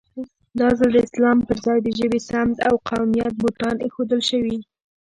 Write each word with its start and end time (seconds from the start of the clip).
دا 0.59 0.69
ځل 0.79 0.91
د 0.93 0.97
اسلام 1.07 1.37
پر 1.47 1.57
ځای 1.65 1.77
د 1.83 1.87
ژبې، 1.97 2.19
سمت 2.29 2.57
او 2.67 2.75
قومیت 2.89 3.33
بوتان 3.41 3.75
اېښودل 3.85 4.21
شوي. 4.29 4.57